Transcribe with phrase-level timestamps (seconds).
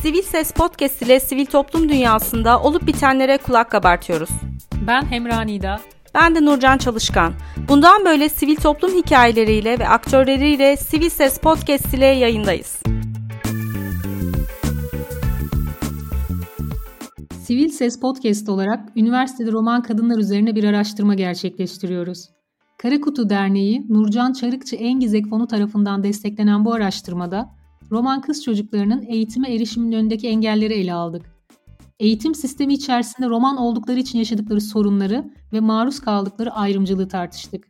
[0.00, 4.30] Sivil Ses Podcast ile sivil toplum dünyasında olup bitenlere kulak kabartıyoruz.
[4.86, 5.80] Ben Hemra Nida.
[6.14, 7.32] Ben de Nurcan Çalışkan.
[7.68, 12.82] Bundan böyle sivil toplum hikayeleriyle ve aktörleriyle Sivil Ses Podcast ile yayındayız.
[17.44, 22.28] Sivil Ses Podcast olarak üniversitede roman kadınlar üzerine bir araştırma gerçekleştiriyoruz.
[22.78, 27.61] Karakutu Derneği Nurcan Çarıkçı Engizek Fonu tarafından desteklenen bu araştırmada
[27.92, 31.22] roman kız çocuklarının eğitime erişiminin önündeki engelleri ele aldık.
[32.00, 37.64] Eğitim sistemi içerisinde roman oldukları için yaşadıkları sorunları ve maruz kaldıkları ayrımcılığı tartıştık.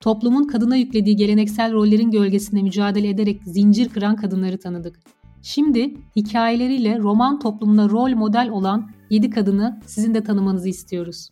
[0.00, 5.00] Toplumun kadına yüklediği geleneksel rollerin gölgesinde mücadele ederek zincir kıran kadınları tanıdık.
[5.42, 11.30] Şimdi hikayeleriyle roman toplumuna rol model olan 7 kadını sizin de tanımanızı istiyoruz.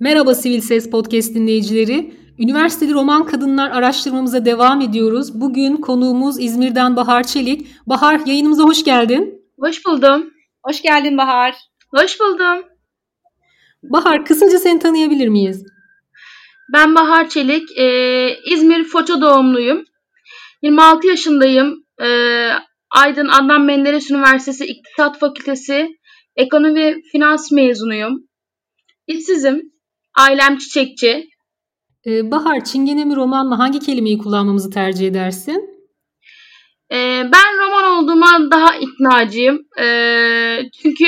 [0.00, 2.17] Merhaba Sivil Ses Podcast dinleyicileri.
[2.38, 5.40] Üniversiteli roman kadınlar araştırmamıza devam ediyoruz.
[5.40, 7.66] Bugün konuğumuz İzmir'den Bahar Çelik.
[7.86, 9.42] Bahar yayınımıza hoş geldin.
[9.60, 10.30] Hoş buldum.
[10.66, 11.54] Hoş geldin Bahar.
[11.94, 12.64] Hoş buldum.
[13.82, 15.64] Bahar kısaca seni tanıyabilir miyiz?
[16.72, 17.78] Ben Bahar Çelik.
[17.78, 19.84] Ee, İzmir Foça doğumluyum.
[20.62, 21.84] 26 yaşındayım.
[22.02, 22.50] Ee,
[22.90, 25.88] Aydın Adnan Menderes Üniversitesi İktisat Fakültesi
[26.36, 28.28] Ekonomi ve Finans mezunuyum.
[29.06, 29.62] İşsizim.
[30.14, 31.28] Ailem çiçekçi.
[32.06, 35.70] Ee, Bahar, Çingene mi roman mı hangi kelimeyi kullanmamızı tercih edersin?
[36.92, 39.66] Ee, ben roman olduğuma daha iknacıyım.
[39.80, 41.06] Ee, çünkü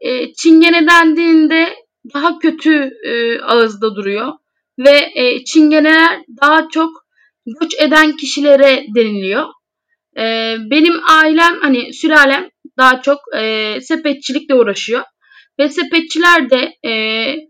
[0.00, 1.74] e, Çingene dendiğinde
[2.14, 4.32] daha kötü e, ağızda duruyor.
[4.78, 6.90] Ve e, Çingeneler daha çok
[7.60, 9.46] göç eden kişilere deniliyor.
[10.70, 15.02] Benim ailem hani sülalem daha çok e, sepetçilikle uğraşıyor.
[15.58, 16.72] Ve sepetçiler de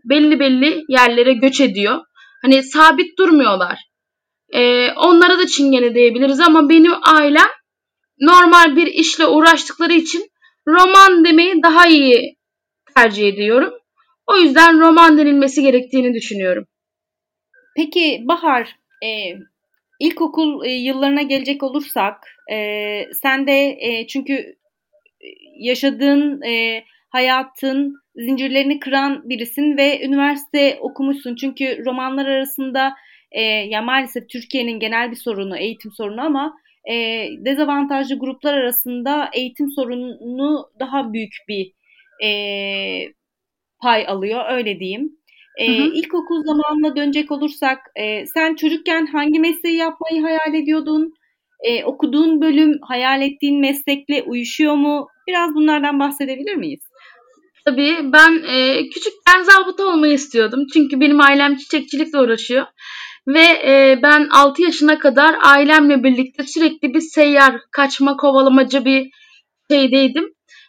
[0.04, 2.00] belli belli yerlere göç ediyor.
[2.42, 3.78] Hani sabit durmuyorlar.
[4.54, 7.50] E, onlara da çingene diyebiliriz ama benim ailem
[8.20, 10.30] normal bir işle uğraştıkları için
[10.68, 12.36] roman demeyi daha iyi
[12.96, 13.74] tercih ediyorum.
[14.26, 16.66] O yüzden roman denilmesi gerektiğini düşünüyorum.
[17.76, 19.08] Peki Bahar, e,
[20.00, 22.16] ilkokul e, yıllarına gelecek olursak,
[22.52, 22.56] e,
[23.22, 24.56] sen de e, çünkü
[25.58, 31.36] yaşadığın e, hayatın zincirlerini kıran birisin ve üniversite okumuşsun.
[31.36, 32.94] Çünkü romanlar arasında
[33.30, 36.54] e, ya maalesef Türkiye'nin genel bir sorunu, eğitim sorunu ama
[36.90, 41.72] e, dezavantajlı gruplar arasında eğitim sorunu daha büyük bir
[42.24, 42.28] e,
[43.82, 45.16] pay alıyor öyle diyeyim.
[45.58, 45.92] E, hı hı.
[45.94, 51.14] İlkokul zamanına dönecek olursak e, sen çocukken hangi mesleği yapmayı hayal ediyordun?
[51.62, 55.08] E, okuduğun bölüm hayal ettiğin meslekle uyuşuyor mu?
[55.28, 56.80] Biraz bunlardan bahsedebilir miyiz?
[57.64, 60.66] Tabii ben e, küçükken zabıta olmayı istiyordum.
[60.72, 62.66] Çünkü benim ailem çiçekçilikle uğraşıyor.
[63.26, 69.10] Ve e, ben 6 yaşına kadar ailemle birlikte sürekli bir seyyar, kaçma, kovalamacı bir
[69.70, 70.24] şeydeydim.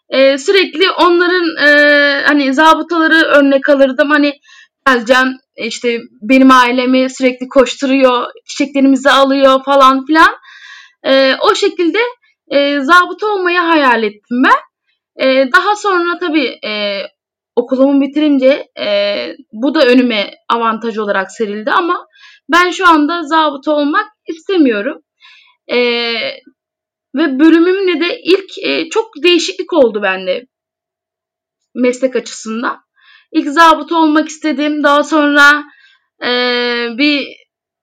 [0.09, 4.09] E, sürekli onların e, hani zabıtaları örnek alırdım.
[4.09, 4.33] Hani
[4.87, 10.35] geleceğim işte benim ailemi sürekli koşturuyor, çiçeklerimizi alıyor falan filan.
[11.03, 11.99] E, o şekilde
[12.47, 14.72] e, zabıta olmayı hayal ettim ben.
[15.19, 17.01] E, daha sonra tabii e,
[17.55, 18.87] okulumu bitirince e,
[19.51, 22.07] bu da önüme avantaj olarak serildi ama
[22.51, 25.01] ben şu anda zabıta olmak istemiyorum.
[25.71, 25.77] E,
[27.15, 30.47] ve bölümümle de ilk e, çok değişiklik oldu bende
[31.75, 32.77] meslek açısından.
[33.31, 34.83] İlk zabıta olmak istedim.
[34.83, 35.63] Daha sonra
[36.23, 36.29] e,
[36.97, 37.27] bir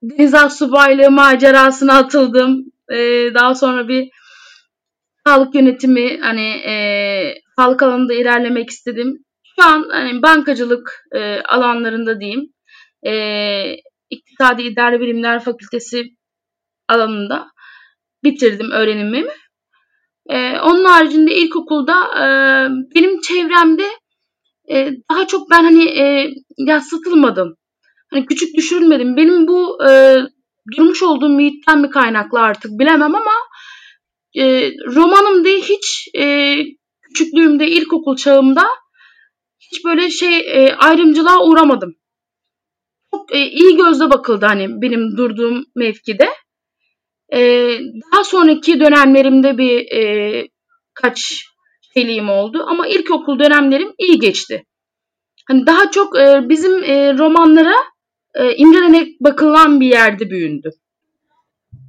[0.02, 2.64] deniz subaylığı macerasına atıldım.
[2.92, 2.96] E,
[3.34, 4.10] daha sonra bir
[5.30, 6.74] sağlık yönetimi hani e,
[7.56, 9.24] sağlık alanında ilerlemek istedim.
[9.42, 12.46] Şu an hani bankacılık e, alanlarında diyeyim.
[13.06, 13.12] E,
[14.10, 16.04] İktisadi İdare Bilimler Fakültesi
[16.88, 17.46] alanında
[18.24, 19.28] bitirdim öğrenimimi.
[20.28, 22.24] E, onun haricinde ilkokulda e,
[22.94, 23.86] benim çevremde
[24.70, 27.54] e, daha çok ben hani e, yansıtılmadım.
[28.10, 29.16] Hani küçük düşürülmedim.
[29.16, 30.16] Benim bu e,
[30.76, 33.32] durmuş olduğum mühitten mi kaynaklı artık bilemem ama
[34.38, 36.56] e, romanım değil hiç e,
[37.02, 38.68] küçüklüğümde ilkokul çağımda
[39.58, 41.96] hiç böyle şey e, ayrımcılığa uğramadım.
[43.14, 46.28] Çok e, iyi gözle bakıldı hani benim durduğum mevkide.
[47.32, 47.40] E,
[48.12, 50.48] daha sonraki dönemlerimde bir e,
[50.94, 51.44] kaç
[51.94, 54.64] şeyliğim oldu ama ilkokul dönemlerim iyi geçti.
[55.48, 57.74] Hani daha çok e, bizim e, romanlara
[58.34, 60.70] e, imrenerek bakılan bir yerde büyündü.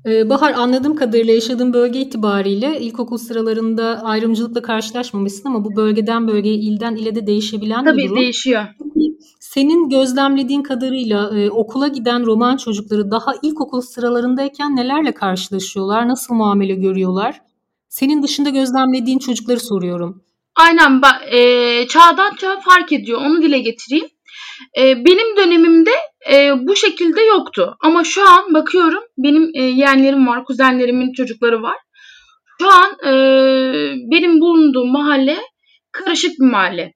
[0.06, 6.56] Ee, Bahar anladığım kadarıyla yaşadığın bölge itibariyle ilkokul sıralarında ayrımcılıkla karşılaşmamışsın ama bu bölgeden bölgeye,
[6.56, 8.18] ilden ile de değişebilen Tabii bir durum.
[8.18, 8.65] değişiyor.
[9.39, 16.07] Senin gözlemlediğin kadarıyla e, okula giden roman çocukları daha ilkokul sıralarındayken nelerle karşılaşıyorlar?
[16.07, 17.42] Nasıl muamele görüyorlar?
[17.89, 20.24] Senin dışında gözlemlediğin çocukları soruyorum.
[20.56, 21.01] Aynen
[21.31, 23.21] e, çağdan çağa fark ediyor.
[23.21, 24.07] Onu dile getireyim.
[24.78, 25.92] E, benim dönemimde
[26.31, 27.75] e, bu şekilde yoktu.
[27.81, 31.78] Ama şu an bakıyorum benim e, yeğenlerim var, kuzenlerimin çocukları var.
[32.62, 33.13] Şu an e,
[34.12, 35.38] benim bulunduğum mahalle
[35.92, 36.94] karışık bir mahalle.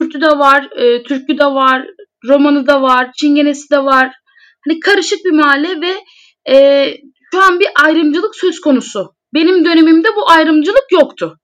[0.00, 1.86] Kürtü de var, e, Türkü de var,
[2.24, 4.12] Romanı da var, Çingenesi de var.
[4.68, 5.94] Hani karışık bir mahalle ve
[6.54, 6.94] e,
[7.32, 9.12] şu an bir ayrımcılık söz konusu.
[9.34, 11.38] Benim dönemimde bu ayrımcılık yoktu.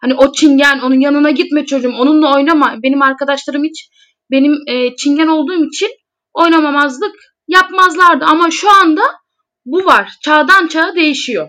[0.00, 2.74] Hani o çingen, onun yanına gitme çocuğum, onunla oynama.
[2.82, 3.88] Benim arkadaşlarım hiç
[4.30, 5.90] benim e, çingen olduğum için
[6.34, 7.14] oynamamazlık
[7.48, 8.24] yapmazlardı.
[8.24, 9.02] Ama şu anda
[9.64, 10.12] bu var.
[10.24, 11.48] Çağdan çağa değişiyor.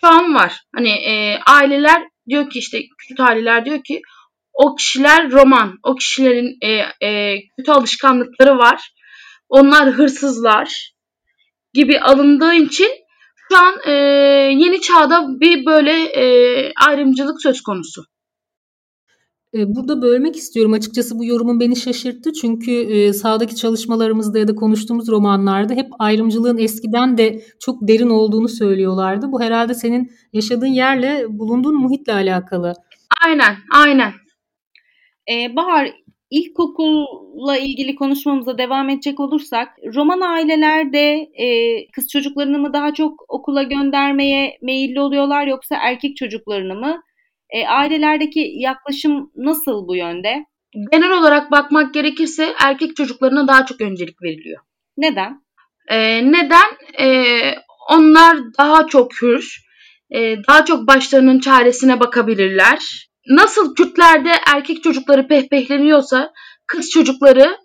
[0.00, 0.60] Şu an var.
[0.74, 4.00] Hani e, aileler diyor ki işte Kürt aileler diyor ki
[4.52, 5.78] o kişiler roman.
[5.82, 6.70] O kişilerin e,
[7.08, 8.92] e, kötü alışkanlıkları var.
[9.48, 10.92] Onlar hırsızlar
[11.74, 12.90] gibi alındığı için
[13.48, 13.92] şu an e,
[14.56, 18.04] yeni çağda bir böyle e, ayrımcılık söz konusu.
[19.56, 20.72] E, burada bölmek istiyorum.
[20.72, 22.32] Açıkçası bu yorumun beni şaşırttı.
[22.32, 28.48] Çünkü e, sahadaki çalışmalarımızda ya da konuştuğumuz romanlarda hep ayrımcılığın eskiden de çok derin olduğunu
[28.48, 29.32] söylüyorlardı.
[29.32, 32.72] Bu herhalde senin yaşadığın yerle, bulunduğun muhitle alakalı.
[33.24, 34.12] Aynen, aynen.
[35.30, 35.92] Ee, Bahar,
[36.30, 41.46] ilkokulla ilgili konuşmamıza devam edecek olursak, roman ailelerde e,
[41.90, 47.02] kız çocuklarını mı daha çok okula göndermeye meyilli oluyorlar yoksa erkek çocuklarını mı?
[47.50, 50.46] E, ailelerdeki yaklaşım nasıl bu yönde?
[50.92, 54.60] Genel olarak bakmak gerekirse erkek çocuklarına daha çok öncelik veriliyor.
[54.96, 55.40] Neden?
[55.88, 57.00] E, neden?
[57.00, 57.34] E,
[57.90, 59.66] onlar daha çok hür,
[60.10, 63.08] e, daha çok başlarının çaresine bakabilirler.
[63.28, 66.32] Nasıl Kürtlerde erkek çocukları pehpehleniyorsa
[66.66, 67.56] kız çocukları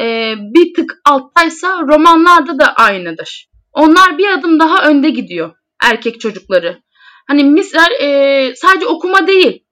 [0.00, 3.48] e, bir tık alttaysa romanlarda da aynıdır.
[3.72, 6.78] Onlar bir adım daha önde gidiyor erkek çocukları.
[7.26, 9.64] Hani misal e, sadece okuma değil.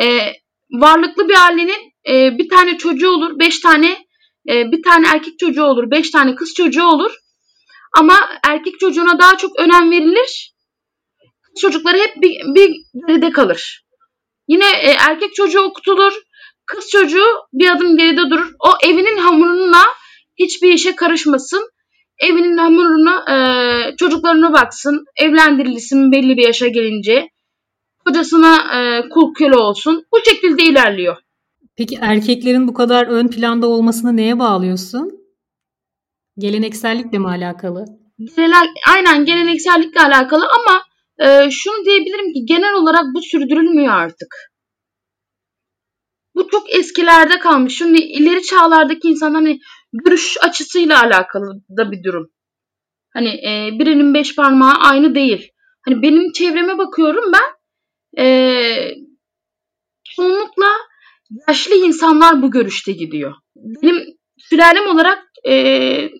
[0.00, 0.32] E,
[0.70, 4.06] varlıklı bir ailenin e, bir tane çocuğu olur, beş tane
[4.48, 7.12] e, bir tane erkek çocuğu olur, beş tane kız çocuğu olur.
[7.98, 10.54] Ama erkek çocuğuna daha çok önem verilir.
[11.60, 12.76] Çocukları hep bir, bir
[13.08, 13.84] geride kalır.
[14.48, 16.12] Yine e, erkek çocuğu okutulur.
[16.66, 18.52] Kız çocuğu bir adım geride durur.
[18.60, 19.84] O evinin hamuruna
[20.38, 21.70] hiçbir işe karışmasın
[22.18, 27.28] evinin hamuruna e, çocuklarına baksın, evlendirilsin belli bir yaşa gelince,
[28.06, 30.06] kocasına e, kul köle olsun.
[30.12, 31.16] Bu şekilde ilerliyor.
[31.76, 35.12] Peki erkeklerin bu kadar ön planda olmasını neye bağlıyorsun?
[36.38, 37.84] Geleneksellikle mi alakalı?
[38.36, 40.82] Genel, aynen geleneksellikle alakalı ama
[41.18, 44.54] e, şunu diyebilirim ki genel olarak bu sürdürülmüyor artık.
[46.34, 47.78] Bu çok eskilerde kalmış.
[47.78, 49.58] Şimdi ileri çağlardaki insanlar hani
[49.94, 52.30] görüş açısıyla alakalı da bir durum.
[53.12, 55.48] Hani e, birinin beş parmağı aynı değil.
[55.82, 57.54] Hani benim çevreme bakıyorum ben
[58.24, 58.26] e,
[60.04, 60.70] çoğunlukla
[61.48, 63.34] yaşlı insanlar bu görüşte gidiyor.
[63.56, 64.04] Benim
[64.38, 66.10] sülalem olarak e,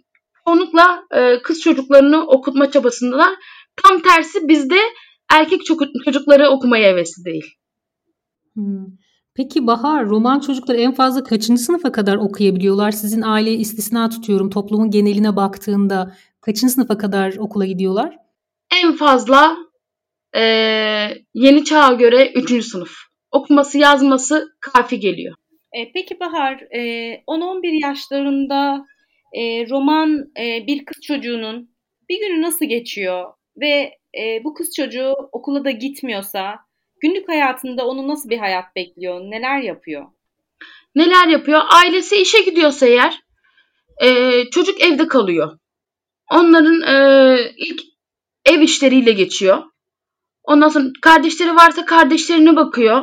[0.44, 3.34] çoğunlukla e, kız çocuklarını okutma çabasındalar.
[3.76, 4.78] Tam tersi bizde
[5.32, 5.60] erkek
[6.04, 7.54] çocukları okumaya hevesli değil.
[8.54, 8.86] Hmm.
[9.36, 12.91] Peki Bahar, roman çocuklar en fazla kaçıncı sınıfa kadar okuyabiliyorlar?
[12.91, 14.50] Sizin aileyi istisna tutuyorum.
[14.50, 18.17] Toplumun geneline baktığında kaçıncı sınıfa kadar okula gidiyorlar?
[18.82, 19.56] En fazla
[20.36, 20.43] e,
[21.34, 22.91] yeni çağa göre üçüncü sınıf.
[23.31, 25.34] Okuması yazması kafi geliyor.
[25.72, 26.81] E, peki Bahar, e,
[27.26, 28.86] 10-11 yaşlarında
[29.32, 31.70] e, roman e, bir kız çocuğunun
[32.08, 33.32] bir günü nasıl geçiyor?
[33.56, 36.55] Ve e, bu kız çocuğu okula da gitmiyorsa
[37.05, 39.20] Günlük hayatında onu nasıl bir hayat bekliyor?
[39.20, 40.06] Neler yapıyor?
[40.94, 41.63] Neler yapıyor?
[41.69, 43.20] Ailesi işe gidiyorsa eğer
[44.03, 45.58] e, çocuk evde kalıyor.
[46.31, 47.81] Onların e, ilk
[48.44, 49.63] ev işleriyle geçiyor.
[50.43, 53.03] Ondan sonra kardeşleri varsa kardeşlerine bakıyor.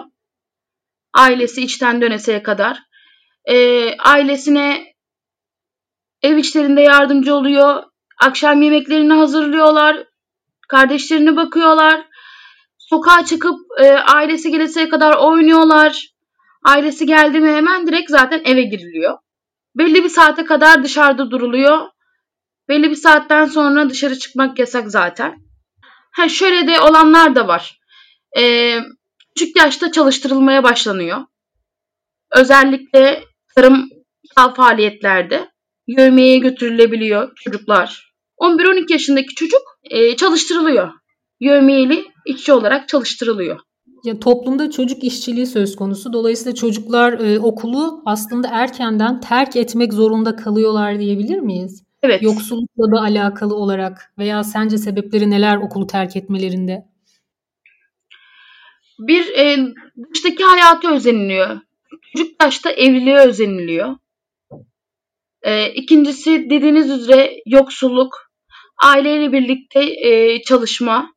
[1.13, 2.79] Ailesi içten döneseye kadar.
[3.45, 4.93] E, ailesine
[6.21, 7.83] ev işlerinde yardımcı oluyor.
[8.21, 10.03] Akşam yemeklerini hazırlıyorlar.
[10.67, 12.10] Kardeşlerine bakıyorlar.
[12.91, 16.07] Sokağa çıkıp e, ailesi geleseye kadar oynuyorlar.
[16.63, 19.17] Ailesi geldi mi hemen direkt zaten eve giriliyor.
[19.75, 21.87] Belli bir saate kadar dışarıda duruluyor.
[22.69, 25.35] Belli bir saatten sonra dışarı çıkmak yasak zaten.
[26.11, 27.79] Ha şöyle de olanlar da var.
[28.37, 28.79] Ee,
[29.35, 31.17] küçük yaşta çalıştırılmaya başlanıyor.
[32.35, 33.23] Özellikle
[33.55, 35.49] tarımsal faaliyetlerde
[35.87, 38.13] yövmeye götürülebiliyor çocuklar.
[38.39, 41.00] 11-12 yaşındaki çocuk e, çalıştırılıyor.
[41.41, 43.59] Yövmeyeli işçi olarak çalıştırılıyor.
[44.03, 46.13] Ya toplumda çocuk işçiliği söz konusu.
[46.13, 51.83] Dolayısıyla çocuklar e, okulu aslında erkenden terk etmek zorunda kalıyorlar diyebilir miyiz?
[52.03, 52.23] Evet.
[52.23, 56.85] Yoksullukla da alakalı olarak veya sence sebepleri neler okulu terk etmelerinde?
[58.99, 59.57] Bir e,
[60.13, 61.59] dıştaki hayatı özeniliyor.
[62.11, 63.95] Çocuk yaşta evliliğe özeniliyor.
[65.41, 68.31] E, ikincisi dediğiniz üzere yoksulluk,
[68.83, 71.13] aileyle birlikte e, çalışma.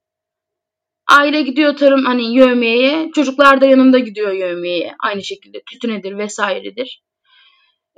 [1.07, 4.95] Aile gidiyor tarım hani yövmeye, çocuklar da yanında gidiyor yövmeye.
[5.05, 7.03] Aynı şekilde tütünedir vesairedir.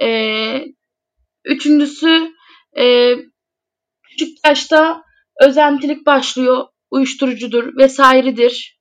[0.03, 0.09] E,
[1.45, 2.33] üçüncüsü
[2.79, 3.15] e,
[4.03, 5.03] küçük yaşta
[5.43, 8.81] özentilik başlıyor, uyuşturucudur vesairedir.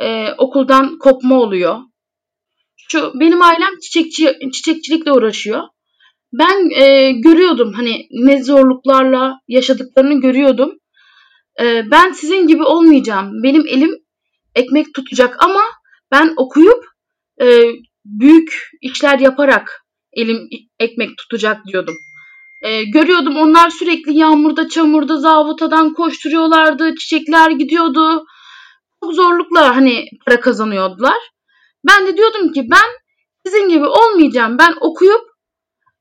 [0.00, 1.78] E, okuldan kopma oluyor.
[2.76, 5.62] Şu benim ailem çiçekçi çiçekçilikle uğraşıyor.
[6.32, 10.78] Ben e, görüyordum hani ne zorluklarla yaşadıklarını görüyordum.
[11.60, 13.42] E, ben sizin gibi olmayacağım.
[13.42, 13.90] Benim elim
[14.54, 15.60] ekmek tutacak ama
[16.12, 16.84] ben okuyup
[17.40, 17.62] e,
[18.04, 21.96] büyük işler yaparak elim ekmek tutacak diyordum.
[22.62, 26.94] E, görüyordum onlar sürekli yağmurda, çamurda, zavutadan koşturuyorlardı.
[26.94, 28.24] Çiçekler gidiyordu.
[29.04, 31.18] Çok zorlukla hani para kazanıyordular.
[31.86, 32.90] Ben de diyordum ki ben
[33.46, 34.58] sizin gibi olmayacağım.
[34.58, 35.20] Ben okuyup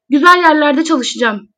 [0.09, 1.49] güzel yerlerde çalışacağım.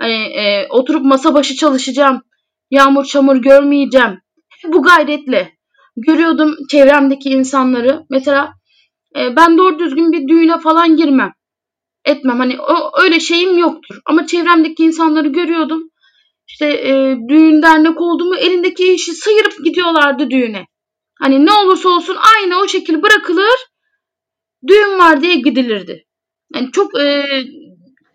[0.00, 2.22] Hani e, oturup masa başı çalışacağım.
[2.70, 4.20] Yağmur çamur görmeyeceğim.
[4.64, 5.52] Bu gayretle
[5.96, 8.04] görüyordum çevremdeki insanları.
[8.10, 8.54] Mesela
[9.16, 11.32] e, ben doğru düzgün bir düğüne falan girmem
[12.04, 12.38] etmem.
[12.38, 14.00] Hani o öyle şeyim yoktur.
[14.06, 15.90] Ama çevremdeki insanları görüyordum.
[16.48, 20.66] İşte e, düğün dernek oldu elindeki işi sıyırıp gidiyorlardı düğüne.
[21.20, 23.54] Hani ne olursa olsun aynı o şekil bırakılır.
[24.66, 26.04] Düğün var diye gidilirdi.
[26.54, 27.24] Yani çok e,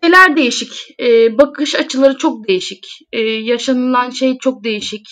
[0.04, 0.72] şeyler değişik.
[1.00, 2.86] E, bakış açıları çok değişik.
[3.12, 5.06] E, yaşanılan şey çok değişik.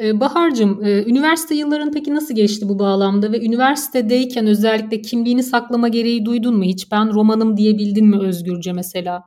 [0.00, 5.88] Ee, Bahar'cığım, e, üniversite yılların peki nasıl geçti bu bağlamda ve üniversitedeyken özellikle kimliğini saklama
[5.88, 6.92] gereği duydun mu hiç?
[6.92, 9.22] Ben romanım diyebildin mi özgürce mesela?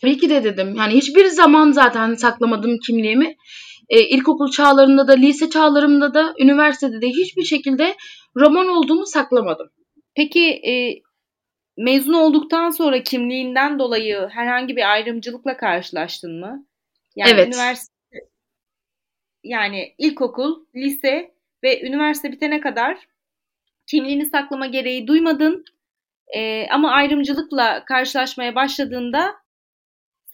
[0.00, 0.74] Tabii ki de dedim.
[0.74, 3.36] Yani hiçbir zaman zaten saklamadım kimliğimi.
[3.88, 7.94] E, ilkokul çağlarında da, lise çağlarımda da, üniversitede de hiçbir şekilde
[8.36, 9.66] roman olduğumu saklamadım.
[10.16, 11.00] Peki e,
[11.76, 16.66] mezun olduktan sonra kimliğinden dolayı herhangi bir ayrımcılıkla karşılaştın mı?
[17.16, 17.46] Yani evet.
[17.46, 17.96] üniversite
[19.44, 23.08] yani ilkokul, lise ve üniversite bitene kadar
[23.86, 25.64] kimliğini saklama gereği duymadın.
[26.36, 29.36] E, ama ayrımcılıkla karşılaşmaya başladığında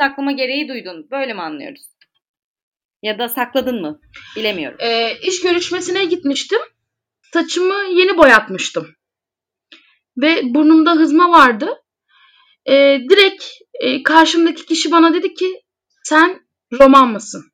[0.01, 1.09] saklama gereği duydun.
[1.11, 1.87] Böyle mi anlıyoruz?
[3.03, 4.01] Ya da sakladın mı?
[4.37, 4.79] Bilemiyorum.
[4.81, 6.61] E, iş görüşmesine gitmiştim.
[7.33, 8.95] Saçımı yeni boyatmıştım.
[10.17, 11.83] Ve burnumda hızma vardı.
[12.67, 15.63] E, direkt e, karşımdaki kişi bana dedi ki
[16.05, 16.41] sen
[16.81, 17.45] roman mısın?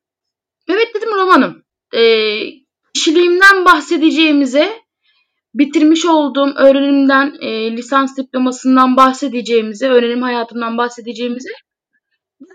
[0.67, 1.63] Evet dedim romanım.
[1.95, 2.03] E,
[2.93, 4.81] kişiliğimden bahsedeceğimize,
[5.53, 11.49] bitirmiş olduğum öğrenimden, e, lisans diplomasından bahsedeceğimize, öğrenim hayatımdan bahsedeceğimize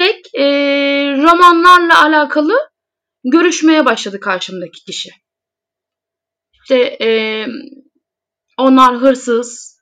[0.00, 0.44] direkt e,
[1.16, 2.58] romanlarla alakalı
[3.24, 5.10] görüşmeye başladı karşımdaki kişi.
[6.52, 7.46] İşte e,
[8.58, 9.73] onlar hırsız,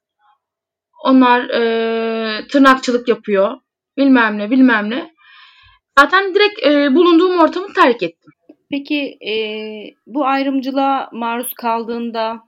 [1.05, 3.61] onlar e, tırnakçılık yapıyor,
[3.97, 5.13] bilmem ne bilmem ne.
[5.99, 8.33] Zaten direkt e, bulunduğum ortamı terk ettim.
[8.71, 9.35] Peki e,
[10.07, 12.43] bu ayrımcılığa maruz kaldığında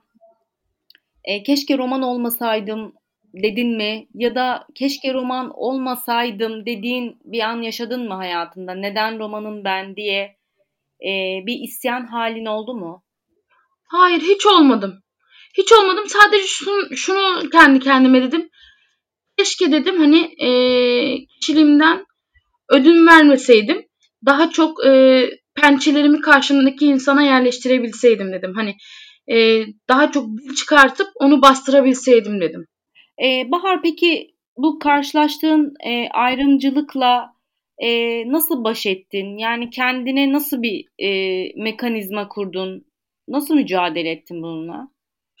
[1.23, 2.93] e, keşke roman olmasaydım
[3.33, 4.07] dedin mi?
[4.13, 8.73] Ya da keşke roman olmasaydım dediğin bir an yaşadın mı hayatında?
[8.73, 10.35] Neden romanım ben diye
[11.01, 11.11] e,
[11.45, 13.03] bir isyan halin oldu mu?
[13.87, 15.04] Hayır hiç olmadım.
[15.57, 16.03] Hiç olmadım.
[16.07, 18.49] Sadece şunu, şunu kendi kendime dedim.
[19.37, 20.49] Keşke dedim hani e,
[21.25, 22.05] kişiliğimden
[22.69, 23.85] ödün vermeseydim
[24.25, 28.53] daha çok e, pençelerimi karşımdaki insana yerleştirebilseydim dedim.
[28.55, 28.75] Hani
[29.27, 32.67] e, daha çok dil çıkartıp onu bastırabilseydim dedim.
[33.23, 37.33] Ee, Bahar peki bu karşılaştığın e, ayrımcılıkla
[37.77, 37.89] e,
[38.31, 39.37] nasıl baş ettin?
[39.37, 41.09] Yani kendine nasıl bir e,
[41.63, 42.85] mekanizma kurdun?
[43.27, 44.94] Nasıl mücadele ettin bununla?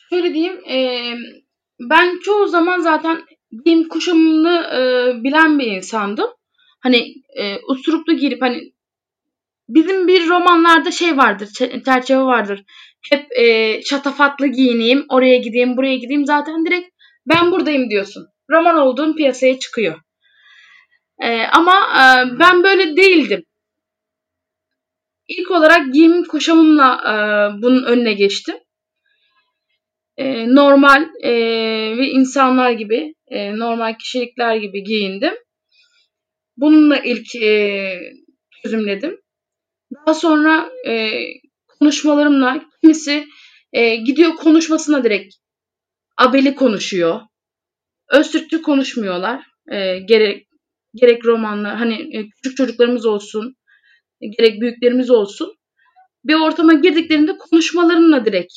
[0.09, 0.77] Şöyle diyeyim, e,
[1.79, 3.21] ben çoğu zaman zaten
[3.65, 4.79] giyim kuşamını e,
[5.23, 6.29] bilen bir insandım.
[6.79, 8.73] Hani e, usuruplu girip hani
[9.69, 11.49] bizim bir romanlarda şey vardır,
[11.85, 12.63] çerçeve vardır.
[13.11, 16.25] Hep e, şatafatlı giyineyim, oraya gideyim, buraya gideyim.
[16.25, 16.89] Zaten direkt
[17.27, 18.27] ben buradayım diyorsun.
[18.49, 19.99] Roman olduğun piyasaya çıkıyor.
[21.21, 22.03] E, ama e,
[22.39, 23.43] ben böyle değildim.
[25.27, 27.13] İlk olarak giyim kuşamımla e,
[27.61, 28.55] bunun önüne geçtim.
[30.17, 31.31] E, normal e,
[31.97, 35.33] ve insanlar gibi, e, normal kişilikler gibi giyindim.
[36.57, 37.99] Bununla ilk e,
[38.63, 39.21] çözümledim.
[39.95, 41.11] Daha sonra e,
[41.79, 43.25] konuşmalarımla kimisi
[43.75, 45.35] E, gidiyor konuşmasına direkt
[46.17, 47.21] abeli konuşuyor.
[48.11, 49.43] Öztürkçü konuşmuyorlar.
[49.71, 50.47] E, gerek
[50.93, 53.55] gerek romanlar hani e, küçük çocuklarımız olsun
[54.37, 55.55] gerek büyüklerimiz olsun
[56.23, 58.53] bir ortama girdiklerinde konuşmalarınla direkt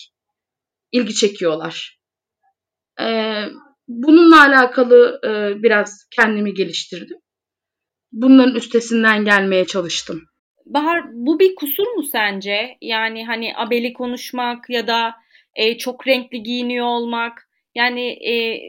[0.93, 1.99] ilgi çekiyorlar.
[3.01, 3.45] Ee,
[3.89, 7.19] bununla alakalı e, biraz kendimi geliştirdim.
[8.13, 10.23] Bunların üstesinden gelmeye çalıştım.
[10.67, 12.77] Bahar bu bir kusur mu sence?
[12.81, 15.15] Yani hani abeli konuşmak ya da
[15.55, 17.49] e, çok renkli giyiniyor olmak.
[17.75, 18.61] Yani e,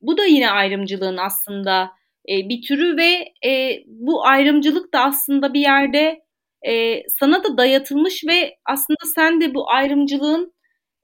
[0.00, 1.90] bu da yine ayrımcılığın aslında
[2.28, 6.20] e, bir türü ve e, bu ayrımcılık da aslında bir yerde
[6.68, 10.55] e, sana da dayatılmış ve aslında sen de bu ayrımcılığın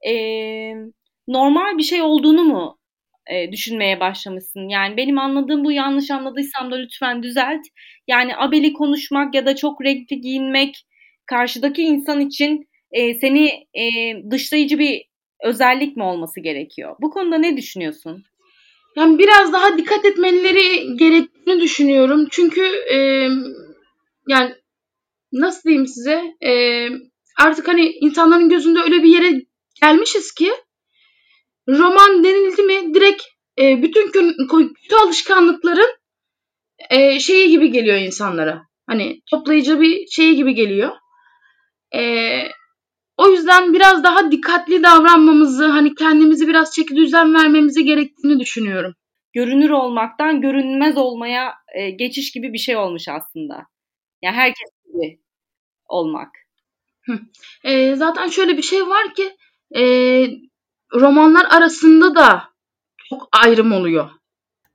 [0.07, 0.13] e,
[1.27, 2.77] normal bir şey olduğunu mu
[3.31, 4.69] e, düşünmeye başlamışsın?
[4.69, 7.61] Yani benim anladığım bu yanlış anladıysam da lütfen düzelt.
[8.07, 10.85] Yani abeli konuşmak ya da çok renkli giyinmek
[11.25, 13.83] karşıdaki insan için e, seni e,
[14.31, 15.01] dışlayıcı bir
[15.43, 16.95] özellik mi olması gerekiyor?
[17.01, 18.23] Bu konuda ne düşünüyorsun?
[18.95, 22.27] Yani biraz daha dikkat etmeleri gerektiğini düşünüyorum.
[22.31, 22.61] Çünkü
[22.93, 22.97] e,
[24.27, 24.53] yani
[25.33, 26.87] nasıl diyeyim size e,
[27.39, 29.41] artık hani insanların gözünde öyle bir yere
[29.81, 30.53] gelmişiz ki
[31.67, 33.23] roman denildi mi direkt
[33.59, 35.97] e, bütün kötü alışkanlıkların
[36.89, 38.67] e, şeyi gibi geliyor insanlara.
[38.87, 40.91] Hani toplayıcı bir şey gibi geliyor.
[41.95, 42.01] E,
[43.17, 48.95] o yüzden biraz daha dikkatli davranmamızı, hani kendimizi biraz çeki düzen vermemizi gerektiğini düşünüyorum.
[49.33, 53.53] Görünür olmaktan görünmez olmaya e, geçiş gibi bir şey olmuş aslında.
[53.53, 53.63] Ya
[54.21, 55.19] yani herkes gibi
[55.85, 56.29] olmak.
[57.63, 59.35] E, zaten şöyle bir şey var ki
[59.75, 59.83] e,
[60.93, 62.43] romanlar arasında da
[63.09, 64.09] çok ayrım oluyor.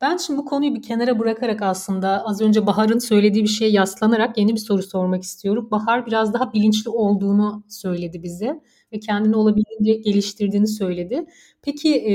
[0.00, 4.38] Ben şimdi bu konuyu bir kenara bırakarak aslında az önce Bahar'ın söylediği bir şeye yaslanarak
[4.38, 5.68] yeni bir soru sormak istiyorum.
[5.70, 8.60] Bahar biraz daha bilinçli olduğunu söyledi bize
[8.92, 11.26] ve kendini olabildiğince geliştirdiğini söyledi.
[11.62, 12.14] Peki e,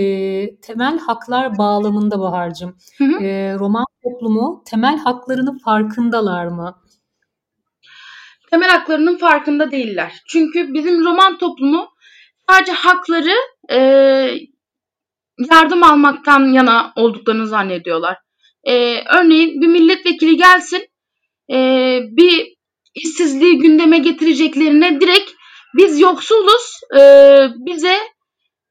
[0.60, 2.76] temel haklar bağlamında Bahar'cığım
[3.22, 6.76] E, roman toplumu temel haklarının farkındalar mı?
[8.50, 10.22] temel haklarının farkında değiller.
[10.28, 11.88] Çünkü bizim roman toplumu
[12.50, 13.36] sadece hakları
[13.72, 13.78] e,
[15.52, 18.18] yardım almaktan yana olduklarını zannediyorlar.
[18.64, 20.88] E, örneğin bir milletvekili gelsin
[21.52, 21.58] e,
[22.12, 22.54] bir
[22.96, 25.32] işsizliği gündeme getireceklerine direkt
[25.78, 27.02] biz yoksuluz e,
[27.56, 27.98] bize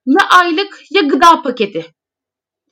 [0.07, 1.87] ya aylık ya gıda paketi.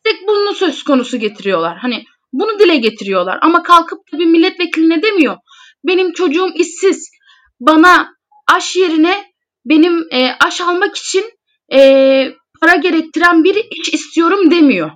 [0.07, 1.79] Direkt bunu söz konusu getiriyorlar.
[1.79, 5.37] Hani bunu dile getiriyorlar ama kalkıp da bir milletvekiline demiyor
[5.85, 7.11] benim çocuğum işsiz.
[7.61, 8.15] Bana
[8.47, 9.30] aş yerine
[9.65, 11.25] benim e, aş almak için
[11.73, 11.79] e,
[12.61, 14.91] para gerektiren bir iş istiyorum demiyor.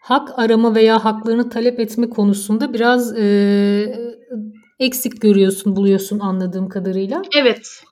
[0.00, 4.18] Hak arama veya haklarını talep etme konusunda biraz e,
[4.78, 7.22] eksik görüyorsun, buluyorsun anladığım kadarıyla.
[7.36, 7.82] Evet.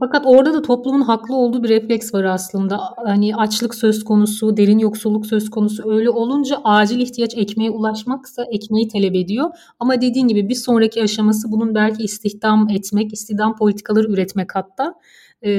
[0.00, 2.80] Fakat orada da toplumun haklı olduğu bir refleks var aslında.
[3.06, 8.88] Hani açlık söz konusu, derin yoksulluk söz konusu öyle olunca acil ihtiyaç ekmeğe ulaşmaksa ekmeği
[8.88, 9.50] talep ediyor.
[9.80, 14.94] Ama dediğin gibi bir sonraki aşaması bunun belki istihdam etmek, istihdam politikaları üretmek hatta.
[15.42, 15.50] Ee...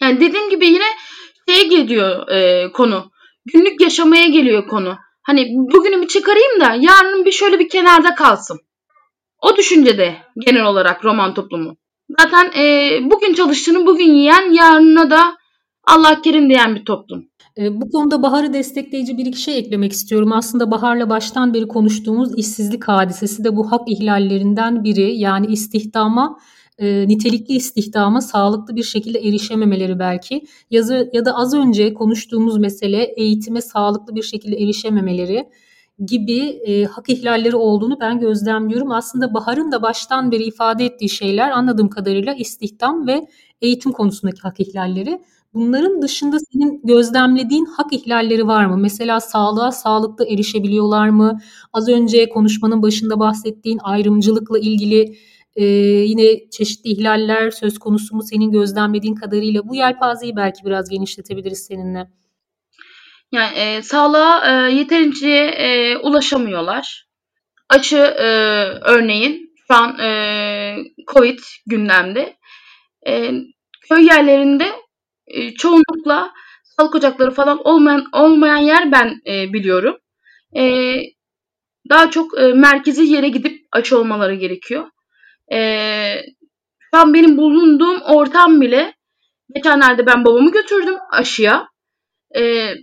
[0.00, 0.86] Yani dediğim gibi yine
[1.48, 3.10] şeye geliyor e, konu.
[3.54, 4.96] Günlük yaşamaya geliyor konu.
[5.22, 8.60] Hani bugünümü çıkarayım da yarının bir şöyle bir kenarda kalsın.
[9.42, 11.76] O düşüncede genel olarak roman toplumu.
[12.20, 15.20] Zaten e, bugün çalıştığını bugün yiyen yarına da
[15.84, 17.28] Allah kerim diyen bir toplum.
[17.58, 20.32] E, bu konuda Bahar'ı destekleyici bir iki şey eklemek istiyorum.
[20.32, 25.18] Aslında Bahar'la baştan beri konuştuğumuz işsizlik hadisesi de bu hak ihlallerinden biri.
[25.18, 26.38] Yani istihdama
[26.78, 33.02] e, nitelikli istihdama sağlıklı bir şekilde erişememeleri belki yazı ya da az önce konuştuğumuz mesele
[33.16, 35.48] eğitime sağlıklı bir şekilde erişememeleri
[36.06, 38.92] gibi e, hak ihlalleri olduğunu ben gözlemliyorum.
[38.92, 43.26] Aslında Bahar'ın da baştan beri ifade ettiği şeyler anladığım kadarıyla istihdam ve
[43.60, 45.22] eğitim konusundaki hak ihlalleri.
[45.54, 48.76] Bunların dışında senin gözlemlediğin hak ihlalleri var mı?
[48.76, 51.38] Mesela sağlığa sağlıklı erişebiliyorlar mı?
[51.72, 55.16] Az önce konuşmanın başında bahsettiğin ayrımcılıkla ilgili
[55.56, 55.64] e,
[56.04, 59.68] yine çeşitli ihlaller söz konusu mu senin gözlemlediğin kadarıyla?
[59.68, 62.10] Bu yelpazeyi belki biraz genişletebiliriz seninle.
[63.32, 67.08] Yani e, sağlığa e, yeterince e, ulaşamıyorlar.
[67.68, 68.26] Açı e,
[68.82, 70.76] örneğin şu an e,
[71.12, 72.36] Covid gündemde.
[73.06, 73.32] E,
[73.88, 74.72] köy yerlerinde
[75.26, 76.32] e, çoğunlukla
[76.64, 79.98] sağlık ocakları falan olmayan olmayan yer ben e, biliyorum.
[80.56, 80.94] E,
[81.90, 84.90] daha çok e, merkezi yere gidip aşı olmaları gerekiyor.
[85.52, 85.58] E,
[86.90, 88.94] şu an benim bulunduğum ortam bile
[89.54, 91.68] geçenlerde ben babamı götürdüm aşıya.
[92.36, 92.74] E,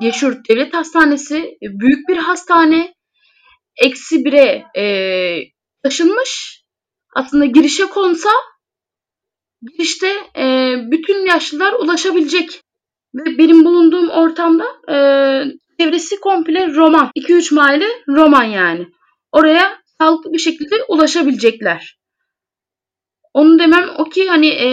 [0.00, 2.94] Yeşurt Devlet Hastanesi e, büyük bir hastane.
[3.76, 4.84] Eksi bire e,
[5.82, 6.62] taşınmış.
[7.16, 8.30] Aslında girişe konsa
[9.62, 12.62] girişte e, bütün yaşlılar ulaşabilecek.
[13.14, 14.96] Ve benim bulunduğum ortamda e,
[15.80, 17.10] çevresi komple roman.
[17.16, 18.86] 2-3 mahalle roman yani.
[19.32, 21.98] Oraya sağlıklı bir şekilde ulaşabilecekler.
[23.34, 24.68] Onu demem o ki hani e,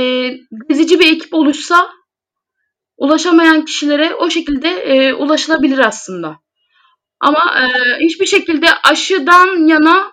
[0.70, 1.90] gezici bir ekip oluşsa
[2.98, 6.40] ulaşamayan kişilere o şekilde e, ulaşılabilir aslında.
[7.20, 7.68] Ama e,
[8.06, 10.12] hiçbir şekilde aşıdan yana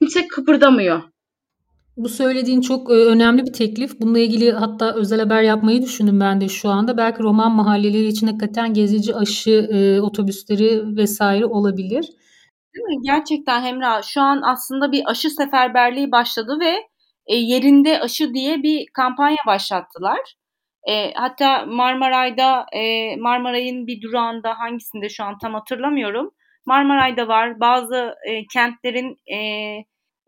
[0.00, 1.02] kimse kıpırdamıyor.
[1.96, 4.00] Bu söylediğin çok önemli bir teklif.
[4.00, 6.96] Bununla ilgili hatta özel haber yapmayı düşündüm ben de şu anda.
[6.96, 12.08] Belki roman mahalleleri için hakikaten gezici aşı e, otobüsleri vesaire olabilir.
[12.74, 13.02] Değil mi?
[13.02, 16.74] Gerçekten Hemra şu an aslında bir aşı seferberliği başladı ve
[17.26, 20.37] e, yerinde aşı diye bir kampanya başlattılar.
[20.88, 26.30] E, hatta Marmaray'da e, Marmaray'ın bir durağında hangisinde şu an tam hatırlamıyorum.
[26.66, 27.60] Marmaray'da var.
[27.60, 29.38] Bazı e, kentlerin e,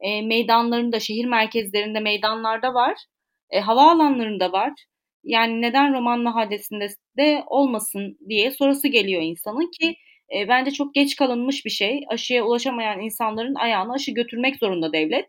[0.00, 2.94] e, meydanlarında, şehir merkezlerinde, meydanlarda var.
[3.50, 4.72] E, havaalanlarında var.
[5.24, 9.96] Yani neden Roman Mahallesi'nde de olmasın diye sorusu geliyor insanın ki
[10.36, 12.04] e, bence çok geç kalınmış bir şey.
[12.08, 15.26] Aşıya ulaşamayan insanların ayağına aşı götürmek zorunda devlet.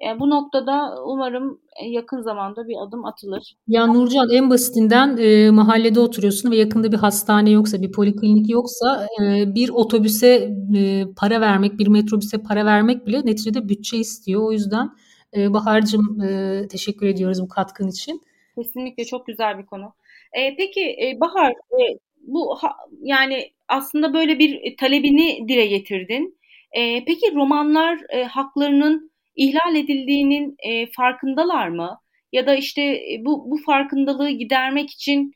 [0.00, 3.56] Yani bu noktada umarım yakın zamanda bir adım atılır.
[3.68, 9.06] Ya Nurcan en basitinden e, mahallede oturuyorsun ve yakında bir hastane yoksa, bir poliklinik yoksa
[9.20, 14.42] e, bir otobüse e, para vermek, bir metrobüse para vermek bile neticede bütçe istiyor.
[14.42, 14.90] O yüzden
[15.36, 18.20] e, Bahar'cığım e, teşekkür ediyoruz bu katkın için.
[18.58, 19.92] Kesinlikle çok güzel bir konu.
[20.32, 22.68] E, peki e, Bahar e, bu ha,
[23.02, 26.38] yani aslında böyle bir talebini dile getirdin.
[26.72, 31.98] E, peki romanlar e, haklarının ihlal edildiğinin e, farkındalar mı?
[32.32, 35.32] Ya da işte e, bu, bu farkındalığı gidermek için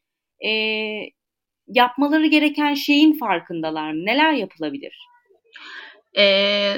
[0.46, 0.50] e,
[1.66, 4.06] yapmaları gereken şeyin farkındalar mı?
[4.06, 5.06] Neler yapılabilir?
[6.18, 6.24] E,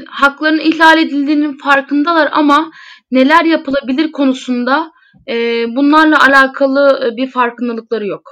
[0.08, 2.70] hakların ihlal edildiğinin farkındalar ama
[3.10, 4.92] neler yapılabilir konusunda
[5.28, 8.22] e, bunlarla alakalı e, bir farkındalıkları yok.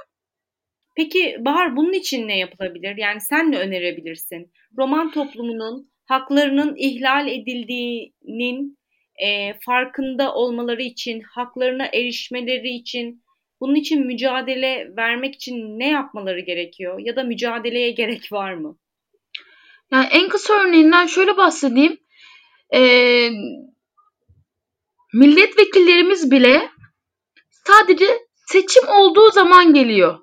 [0.95, 2.97] Peki Bahar bunun için ne yapılabilir?
[2.97, 4.51] Yani sen ne önerebilirsin?
[4.77, 8.77] Roman toplumunun haklarının ihlal edildiğinin
[9.17, 13.23] e, farkında olmaları için, haklarına erişmeleri için,
[13.61, 16.99] bunun için mücadele vermek için ne yapmaları gerekiyor?
[16.99, 18.77] Ya da mücadeleye gerek var mı?
[19.91, 21.97] Yani en kısa örneğinden şöyle bahsedeyim.
[22.73, 23.29] Ee,
[25.13, 26.69] milletvekillerimiz bile
[27.67, 28.05] sadece
[28.45, 30.19] seçim olduğu zaman geliyor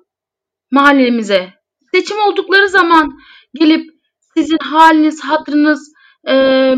[0.71, 1.53] mahallemize.
[1.93, 3.19] Seçim oldukları zaman
[3.53, 3.89] gelip
[4.37, 5.93] sizin haliniz, hatırınız,
[6.27, 6.33] e,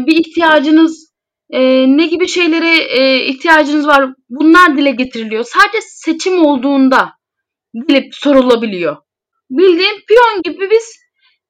[0.08, 1.11] bir ihtiyacınız
[1.52, 1.62] e,
[1.98, 5.44] ne gibi şeylere e, ihtiyacınız var bunlar dile getiriliyor.
[5.44, 7.14] Sadece seçim olduğunda
[7.88, 8.98] gelip sorulabiliyor.
[9.50, 11.02] Bildiğim piyon gibi biz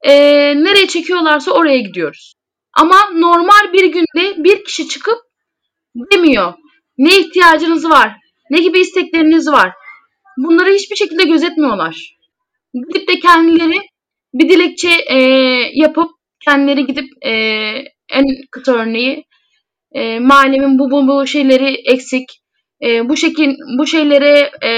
[0.01, 0.13] e,
[0.55, 2.33] nereye çekiyorlarsa oraya gidiyoruz.
[2.73, 5.17] Ama normal bir günde bir kişi çıkıp
[5.95, 6.53] demiyor.
[6.97, 8.13] Ne ihtiyacınız var?
[8.49, 9.71] Ne gibi istekleriniz var?
[10.37, 12.17] Bunları hiçbir şekilde gözetmiyorlar.
[12.73, 13.81] Gidip de kendileri
[14.33, 15.17] bir dilekçe e,
[15.73, 16.11] yapıp
[16.45, 17.31] kendileri gidip e,
[18.09, 19.25] en kısa örneği
[19.91, 22.29] e, mahallemin bu, bu bu şeyleri eksik.
[22.83, 24.71] E, bu şekil bu şeylere e,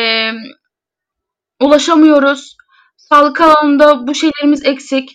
[1.61, 2.57] ulaşamıyoruz.
[2.97, 5.09] Sağlık alanında bu şeylerimiz eksik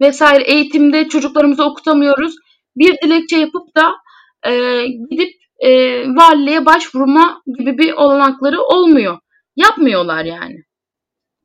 [0.00, 0.44] vesaire.
[0.44, 2.34] Eğitimde çocuklarımızı okutamıyoruz.
[2.76, 3.92] Bir dilekçe yapıp da
[4.50, 5.70] e, gidip e,
[6.08, 9.18] valiliğe başvurma gibi bir olanakları olmuyor.
[9.56, 10.56] Yapmıyorlar yani.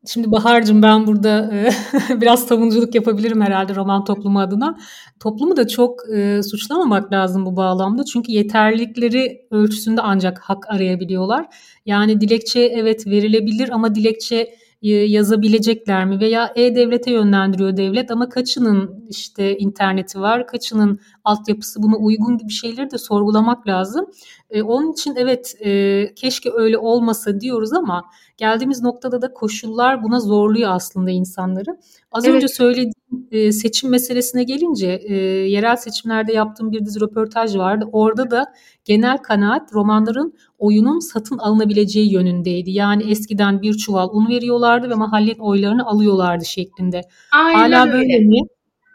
[0.07, 1.69] Şimdi Bahar'cığım ben burada e,
[2.21, 4.77] biraz savunuculuk yapabilirim herhalde roman toplumu adına.
[5.19, 8.03] Toplumu da çok e, suçlamamak lazım bu bağlamda.
[8.05, 11.45] Çünkü yeterlilikleri ölçüsünde ancak hak arayabiliyorlar.
[11.85, 19.05] Yani dilekçe evet verilebilir ama dilekçe e, yazabilecekler mi veya e-devlete yönlendiriyor devlet ama kaçının
[19.09, 24.05] işte interneti var, kaçının altyapısı buna uygun gibi şeyleri de sorgulamak lazım.
[24.49, 28.05] E, onun için evet e, keşke öyle olmasa diyoruz ama
[28.37, 31.77] geldiğimiz noktada da koşullar buna zorluyor aslında insanları.
[32.11, 32.35] Az evet.
[32.35, 32.93] önce söylediğim
[33.31, 35.15] e, seçim meselesine gelince e,
[35.49, 37.85] yerel seçimlerde yaptığım bir dizi röportaj vardı.
[37.91, 38.45] Orada da
[38.85, 42.71] genel kanaat romanların oyunun satın alınabileceği yönündeydi.
[42.71, 47.01] Yani eskiden bir çuval un veriyorlardı ve mahallenin oylarını alıyorlardı şeklinde.
[47.31, 47.93] Aynen Hala öyle.
[47.93, 48.39] böyle mi?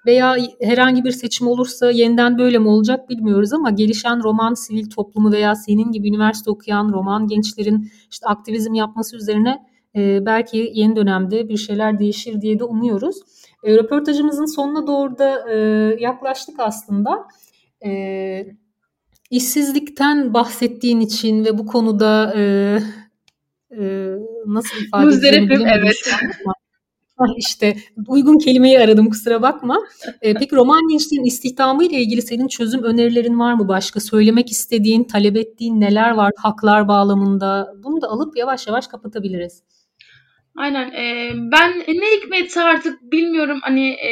[0.07, 5.33] Veya herhangi bir seçim olursa yeniden böyle mi olacak bilmiyoruz ama gelişen roman sivil toplumu
[5.33, 9.62] veya senin gibi üniversite okuyan roman gençlerin işte aktivizm yapması üzerine
[9.97, 13.17] e, belki yeni dönemde bir şeyler değişir diye de umuyoruz.
[13.65, 15.57] E, röportajımızın sonuna doğru da e,
[16.01, 17.29] yaklaştık aslında.
[17.85, 18.47] E,
[19.31, 22.43] işsizlikten bahsettiğin için ve bu konuda e,
[23.71, 23.83] e,
[24.47, 25.97] nasıl ifade edeceğimi evet.
[27.37, 27.77] İşte
[28.09, 29.79] uygun kelimeyi aradım kusura bakma.
[30.23, 33.69] Ee, peki roman gençliğin istihdamı ile ilgili senin çözüm önerilerin var mı?
[33.69, 37.75] Başka söylemek istediğin, talep ettiğin neler var haklar bağlamında?
[37.85, 39.63] Bunu da alıp yavaş yavaş kapatabiliriz.
[40.57, 40.93] Aynen.
[40.93, 43.59] E, ben ne hikmetse artık bilmiyorum.
[43.63, 44.11] Hani e,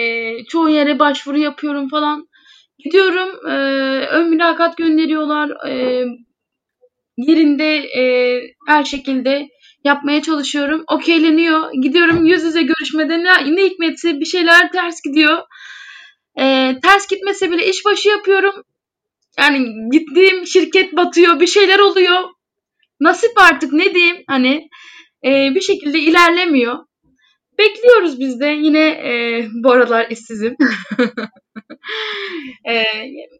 [0.48, 2.28] çoğu yere başvuru yapıyorum falan.
[2.78, 3.54] Gidiyorum e,
[4.06, 5.68] ön mülakat gönderiyorlar.
[5.68, 6.04] E,
[7.16, 8.02] yerinde e,
[8.66, 9.48] her şekilde
[9.84, 10.84] yapmaya çalışıyorum.
[10.88, 11.72] Okeyleniyor.
[11.82, 15.38] Gidiyorum yüz yüze görüşmede ne, ne hikmetse bir şeyler ters gidiyor.
[16.40, 18.54] E, ters gitmese bile iş başı yapıyorum.
[19.38, 21.40] Yani gittiğim şirket batıyor.
[21.40, 22.20] Bir şeyler oluyor.
[23.00, 24.68] Nasip artık ne diyeyim hani
[25.24, 26.78] e, bir şekilde ilerlemiyor.
[27.58, 28.46] Bekliyoruz biz de.
[28.46, 30.56] Yine e, bu aralar işsizim.
[32.70, 32.84] e,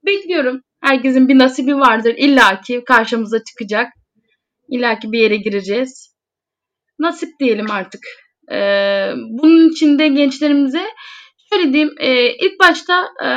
[0.07, 0.61] bekliyorum.
[0.81, 2.15] Herkesin bir nasibi vardır.
[2.19, 3.93] İlla ki karşımıza çıkacak.
[4.69, 6.10] İlla ki bir yere gireceğiz.
[7.01, 8.01] Nasip diyelim artık.
[8.53, 8.59] E,
[9.29, 10.87] bunun için de gençlerimize
[11.53, 11.95] şöyle diyeyim.
[11.99, 13.31] E, ilk başta e,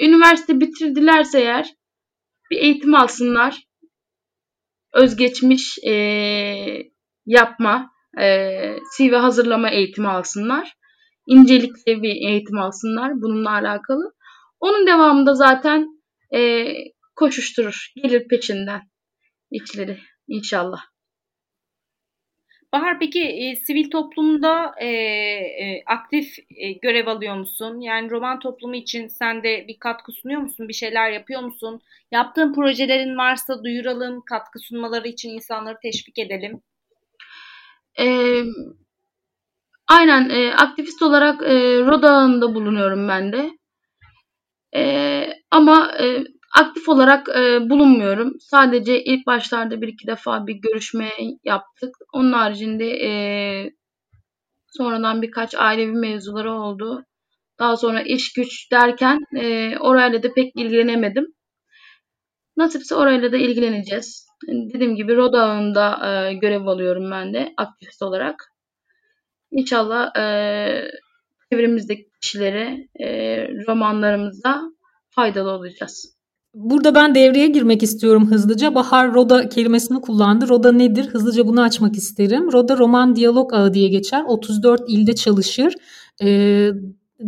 [0.00, 1.74] üniversite bitirdilerse eğer
[2.50, 3.62] bir eğitim alsınlar.
[4.92, 5.94] Özgeçmiş e,
[7.26, 8.50] yapma, e,
[8.96, 10.74] CV hazırlama eğitimi alsınlar.
[11.26, 14.12] İncelikli bir eğitim alsınlar bununla alakalı.
[14.60, 15.88] Onun devamında zaten
[16.34, 16.72] e,
[17.16, 18.80] koşuşturur, gelir peşinden
[19.50, 20.93] içleri inşallah.
[22.74, 27.80] Bahar peki e, sivil toplumda e, e, aktif e, görev alıyor musun?
[27.80, 30.68] Yani roman toplumu için sen de bir katkı sunuyor musun?
[30.68, 31.80] Bir şeyler yapıyor musun?
[32.12, 36.60] Yaptığın projelerin varsa duyuralım, katkı sunmaları için insanları teşvik edelim.
[37.98, 38.06] E,
[39.88, 41.54] aynen e, aktivist olarak e,
[41.86, 43.50] Rodağı'nda bulunuyorum ben de.
[44.76, 48.32] E, ama e, aktif olarak e, bulunmuyorum.
[48.40, 51.10] Sadece ilk başlarda bir iki defa bir görüşme
[51.44, 51.94] yaptık.
[52.12, 53.10] Onun haricinde e,
[54.66, 57.04] sonradan birkaç ailevi mevzuları oldu.
[57.58, 61.26] Daha sonra iş güç derken e, orayla da pek ilgilenemedim.
[62.56, 64.26] Nasipse orayla da ilgileneceğiz.
[64.48, 65.60] Dediğim gibi Roda
[66.06, 68.44] e, görev alıyorum ben de aktivist olarak.
[69.50, 70.90] İnşallah e,
[71.52, 73.08] çevremizdeki kişilere e,
[73.66, 74.62] romanlarımızda
[75.10, 76.14] faydalı olacağız.
[76.54, 78.74] Burada ben devreye girmek istiyorum hızlıca.
[78.74, 80.48] Bahar Roda kelimesini kullandı.
[80.48, 81.06] Roda nedir?
[81.06, 82.52] Hızlıca bunu açmak isterim.
[82.52, 84.24] Roda roman diyalog ağı diye geçer.
[84.26, 85.74] 34 ilde çalışır.
[86.22, 86.70] Ee,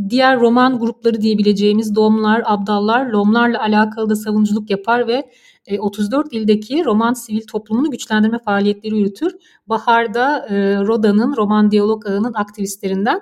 [0.08, 5.30] diğer roman grupları diyebileceğimiz domlar, abdallar, lomlarla alakalı da savunuculuk yapar ve
[5.78, 9.36] 34 e, ildeki roman sivil toplumunu güçlendirme faaliyetleri yürütür.
[9.66, 13.20] Bahar'da e, Roda'nın roman diyalog ağının aktivistlerinden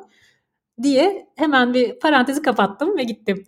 [0.83, 3.45] diye hemen bir parantezi kapattım ve gittim.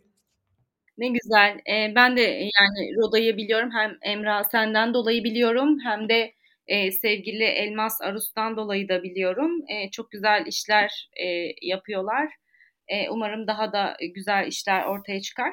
[0.98, 1.58] Ne güzel.
[1.70, 3.70] Ee, ben de yani Roda'yı biliyorum.
[3.72, 6.32] Hem Emrah senden dolayı biliyorum hem de
[6.66, 9.50] e, sevgili Elmas Arus'tan dolayı da biliyorum.
[9.68, 11.26] E, çok güzel işler e,
[11.62, 12.28] yapıyorlar.
[12.88, 15.52] E, umarım daha da güzel işler ortaya çıkar.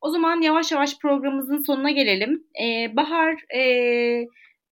[0.00, 2.44] O zaman yavaş yavaş programımızın sonuna gelelim.
[2.62, 3.60] E, Bahar, e,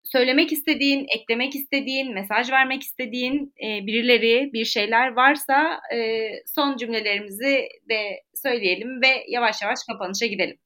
[0.04, 7.68] söylemek istediğin, eklemek istediğin, mesaj vermek istediğin e, birileri, bir şeyler varsa e, son cümlelerimizi
[7.90, 10.56] de söyleyelim ve yavaş yavaş kapanışa gidelim.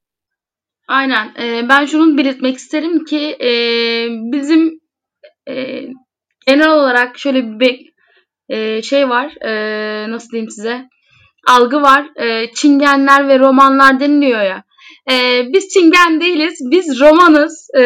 [0.89, 1.35] Aynen.
[1.43, 3.51] E, ben şunu belirtmek isterim ki e,
[4.09, 4.81] bizim
[5.49, 5.83] e,
[6.47, 7.93] genel olarak şöyle bir
[8.49, 9.45] e, şey var.
[9.45, 10.89] E, nasıl diyeyim size?
[11.47, 12.07] algı var.
[12.17, 14.65] E, çingenler ve romanlar deniliyor ya.
[15.11, 16.59] E, biz çingen değiliz.
[16.71, 17.69] Biz romanız.
[17.79, 17.83] E,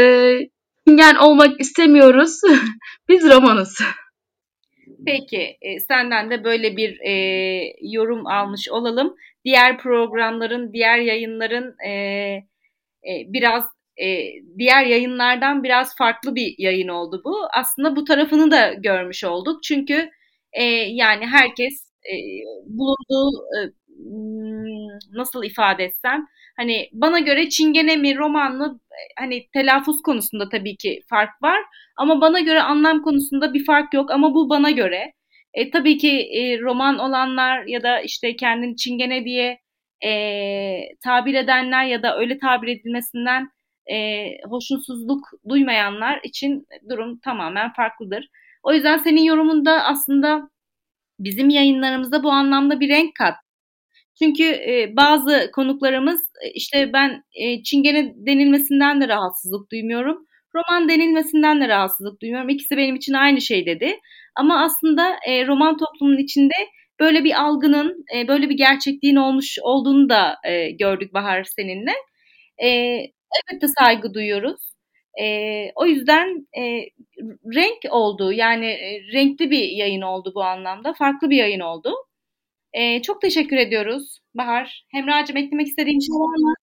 [0.89, 2.41] çingen olmak istemiyoruz.
[3.09, 3.79] biz romanız.
[5.07, 7.13] Peki, e, senden de böyle bir e,
[7.83, 9.17] yorum almış olalım.
[9.45, 11.91] Diğer programların, diğer yayınların e,
[13.09, 13.65] e, biraz
[14.03, 17.37] e, diğer yayınlardan biraz farklı bir yayın oldu bu.
[17.59, 19.63] Aslında bu tarafını da görmüş olduk.
[19.63, 20.11] Çünkü
[20.53, 22.15] e, yani herkes e,
[22.67, 23.59] bulunduğu e,
[25.13, 26.27] nasıl ifade etsem
[26.57, 28.81] hani bana göre Çingene mi roman mı
[29.19, 31.61] hani telaffuz konusunda tabii ki fark var
[31.97, 35.13] ama bana göre anlam konusunda bir fark yok ama bu bana göre
[35.55, 39.61] e, tabii ki e, roman olanlar ya da işte kendini Çingene diye
[40.05, 40.11] e,
[41.05, 43.49] tabir edenler ya da öyle tabir edilmesinden
[43.93, 48.29] e, hoşnutsuzluk duymayanlar için durum tamamen farklıdır.
[48.63, 50.51] O yüzden senin yorumunda aslında
[51.19, 53.35] bizim yayınlarımızda bu anlamda bir renk kat.
[54.23, 60.27] Çünkü e, bazı konuklarımız e, işte ben e, çingene denilmesinden de rahatsızlık duymuyorum.
[60.55, 62.49] Roman denilmesinden de rahatsızlık duymuyorum.
[62.49, 63.97] İkisi benim için aynı şey dedi.
[64.37, 66.55] Ama aslında e, roman toplumunun içinde
[67.01, 71.93] böyle bir algının, e, böyle bir gerçekliğin olmuş olduğunu da e, gördük Bahar seninle.
[72.59, 74.61] E, elbette saygı duyuyoruz.
[75.23, 75.27] E,
[75.75, 76.63] o yüzden e,
[77.55, 78.33] renk oldu.
[78.33, 80.93] Yani e, renkli bir yayın oldu bu anlamda.
[80.93, 81.95] Farklı bir yayın oldu.
[82.73, 84.85] E, çok teşekkür ediyoruz Bahar.
[84.93, 86.55] Hemra'cığım eklemek istediğin şey var mı?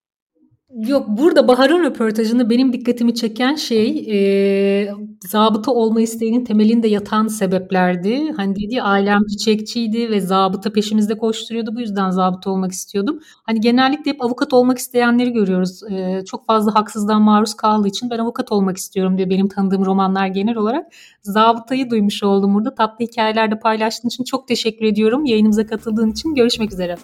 [0.76, 4.88] Yok burada Bahar'ın röportajında benim dikkatimi çeken şey e,
[5.26, 8.32] zabıta olma isteğinin temelinde yatan sebeplerdi.
[8.36, 11.74] Hani dedi ya ailem çiçekçiydi ve zabıta peşimizde koşturuyordu.
[11.76, 13.20] Bu yüzden zabıta olmak istiyordum.
[13.42, 15.82] Hani genellikle hep avukat olmak isteyenleri görüyoruz.
[15.90, 20.26] E, çok fazla haksızdan maruz kaldığı için ben avukat olmak istiyorum diye benim tanıdığım romanlar
[20.26, 20.86] genel olarak.
[21.22, 22.74] Zabıtayı duymuş oldum burada.
[22.74, 25.24] Tatlı hikayelerde paylaştığın için çok teşekkür ediyorum.
[25.24, 26.96] Yayınımıza katıldığın için görüşmek üzere.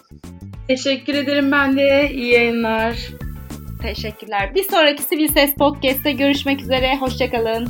[0.67, 2.11] Teşekkür ederim ben de.
[2.13, 2.95] İyi yayınlar.
[3.81, 4.55] Teşekkürler.
[4.55, 6.97] Bir sonraki Sivil Ses Podcast'te görüşmek üzere.
[6.97, 7.67] Hoşçakalın.